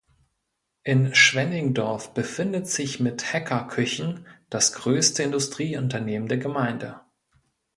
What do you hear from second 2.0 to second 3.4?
befindet sich mit